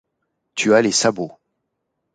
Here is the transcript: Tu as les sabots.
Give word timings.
Tu 0.55 0.73
as 0.73 0.81
les 0.81 0.91
sabots. 0.91 1.37